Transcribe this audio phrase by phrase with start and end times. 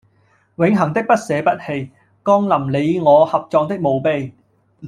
[0.55, 1.91] 永恆的不捨不棄
[2.25, 4.33] 降臨你我合葬的墓碑